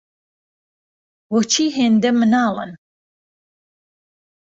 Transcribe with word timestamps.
بۆچی 1.29 1.65
هێندە 1.77 2.11
مناڵن؟ 2.19 2.71